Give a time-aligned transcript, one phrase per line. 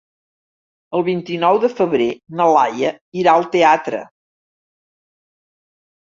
[0.99, 2.07] El vint-i-nou de febrer
[2.39, 2.91] na Laia
[3.25, 4.01] irà al teatre.